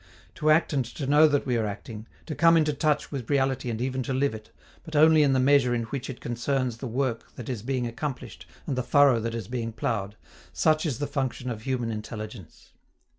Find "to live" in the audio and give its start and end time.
4.01-4.33